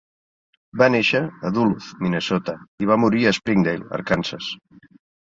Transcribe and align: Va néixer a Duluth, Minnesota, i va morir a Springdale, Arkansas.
Va 0.81 0.87
néixer 0.93 1.21
a 1.49 1.51
Duluth, 1.59 1.91
Minnesota, 2.05 2.57
i 2.87 2.91
va 2.95 3.01
morir 3.05 3.25
a 3.33 3.37
Springdale, 3.41 3.89
Arkansas. 4.03 4.53